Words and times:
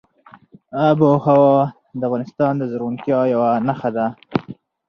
آب 0.87 0.97
وهوا 1.07 1.51
د 1.99 2.01
افغانستان 2.07 2.53
د 2.57 2.63
زرغونتیا 2.71 3.19
یوه 3.33 3.49
نښه 3.67 3.89
ده. 3.95 4.07